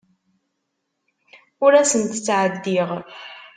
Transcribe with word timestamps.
Ur 1.65 1.73
asent-ttɛeddiɣ. 1.81 2.89